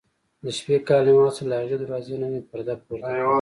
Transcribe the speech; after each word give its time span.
د 0.43 0.45
شپې 0.57 0.75
کالي 0.87 1.11
مې 1.13 1.17
واغوستل، 1.19 1.45
له 1.49 1.55
هغې 1.61 1.77
دروازې 1.79 2.15
نه 2.21 2.27
مې 2.31 2.41
پرده 2.49 2.73
پورته 2.85 3.07
کړل. 3.15 3.27